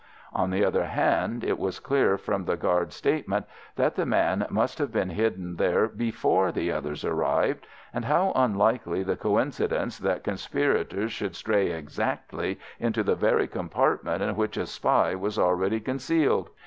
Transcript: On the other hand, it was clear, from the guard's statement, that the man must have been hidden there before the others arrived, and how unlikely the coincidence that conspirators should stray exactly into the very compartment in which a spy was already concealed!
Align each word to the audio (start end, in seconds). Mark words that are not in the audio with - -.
On 0.33 0.49
the 0.49 0.65
other 0.65 0.85
hand, 0.85 1.43
it 1.43 1.59
was 1.59 1.79
clear, 1.79 2.17
from 2.17 2.45
the 2.45 2.57
guard's 2.57 2.95
statement, 2.95 3.45
that 3.75 3.93
the 3.93 4.03
man 4.07 4.47
must 4.49 4.79
have 4.79 4.91
been 4.91 5.11
hidden 5.11 5.57
there 5.57 5.87
before 5.87 6.51
the 6.51 6.71
others 6.71 7.05
arrived, 7.05 7.67
and 7.93 8.05
how 8.05 8.31
unlikely 8.35 9.03
the 9.03 9.15
coincidence 9.15 9.99
that 9.99 10.23
conspirators 10.23 11.11
should 11.11 11.35
stray 11.35 11.67
exactly 11.69 12.59
into 12.79 13.03
the 13.03 13.13
very 13.13 13.45
compartment 13.47 14.23
in 14.23 14.35
which 14.35 14.57
a 14.57 14.65
spy 14.65 15.13
was 15.13 15.37
already 15.37 15.79
concealed! 15.79 16.49